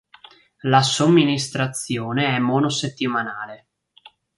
La 0.61 0.81
somministrazione 0.81 2.35
è 2.35 2.39
monosettimanale. 2.39 3.67